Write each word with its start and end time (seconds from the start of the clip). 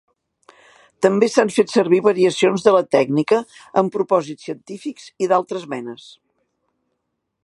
També 1.05 1.27
s'han 1.33 1.51
fet 1.57 1.73
servir 1.73 1.99
variacions 2.07 2.65
de 2.67 2.73
la 2.77 2.81
tècnica 2.95 3.41
amb 3.83 3.93
propòsits 3.97 4.49
científics 4.49 5.07
i 5.27 5.33
d'altres 5.35 5.69
menes. 5.75 6.09